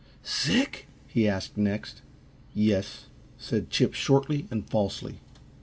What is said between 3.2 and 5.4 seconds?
said Chip, shortly and falsely.